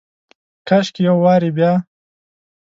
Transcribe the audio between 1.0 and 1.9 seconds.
یو وارې بیا،